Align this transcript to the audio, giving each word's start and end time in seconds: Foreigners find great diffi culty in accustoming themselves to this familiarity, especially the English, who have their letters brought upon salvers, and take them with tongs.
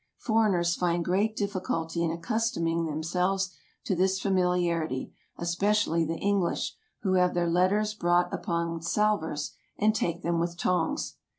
Foreigners 0.17 0.73
find 0.73 1.05
great 1.05 1.37
diffi 1.37 1.61
culty 1.61 1.97
in 2.03 2.09
accustoming 2.09 2.85
themselves 2.87 3.51
to 3.83 3.93
this 3.95 4.19
familiarity, 4.19 5.13
especially 5.37 6.03
the 6.03 6.15
English, 6.15 6.75
who 7.03 7.13
have 7.13 7.35
their 7.35 7.47
letters 7.47 7.93
brought 7.93 8.33
upon 8.33 8.81
salvers, 8.81 9.51
and 9.77 9.93
take 9.93 10.23
them 10.23 10.39
with 10.39 10.57
tongs. 10.57 11.17